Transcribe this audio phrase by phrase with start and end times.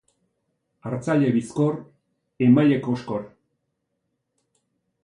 [0.87, 1.77] Hartzaile bizkor,
[2.47, 3.31] emaile koxkor.